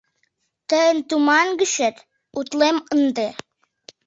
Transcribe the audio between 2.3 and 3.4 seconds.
утлем ынде.